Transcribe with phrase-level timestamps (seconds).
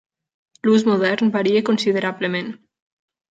[0.63, 2.51] L"ús modern varia considerablement.